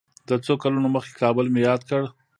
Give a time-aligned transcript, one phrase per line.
[0.27, 2.01] د څو کلونو مخکې کابل مې یاد کړ.